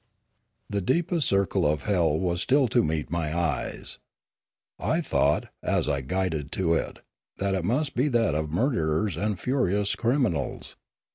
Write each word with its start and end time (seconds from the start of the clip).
The 0.67 0.81
deepest 0.81 1.29
circle 1.29 1.63
of 1.63 1.83
hell 1.83 2.17
was 2.19 2.41
still 2.41 2.67
to 2.69 2.83
meet 2.83 3.11
my 3.11 3.37
eyes. 3.37 3.99
I 4.79 4.99
thought, 4.99 5.49
as 5.61 5.87
I 5.87 5.97
was 5.97 6.07
guided 6.07 6.51
to 6.53 6.73
it, 6.73 7.01
that 7.37 7.53
it 7.53 7.63
must 7.63 7.93
be 7.93 8.07
that 8.07 8.33
of 8.33 8.49
murderers 8.49 9.15
and 9.15 9.39
furious 9.39 9.93
criminals. 9.95 10.75